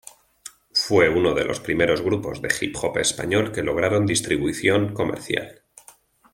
Fue 0.73 1.09
uno 1.09 1.35
de 1.35 1.45
los 1.45 1.59
primeros 1.59 2.01
grupos 2.01 2.41
de 2.41 2.49
hip 2.59 2.75
hop 2.81 2.97
español 2.97 3.51
que 3.51 3.61
lograron 3.61 4.07
distribución 4.07 4.95
comercial. 4.95 5.61